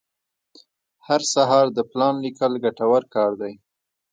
[1.07, 3.53] هر سهار د پلان لیکل ګټور کار دی.